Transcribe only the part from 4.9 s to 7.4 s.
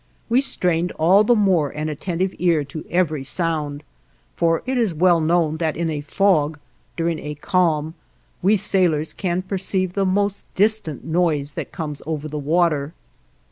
well known that in a fog, during a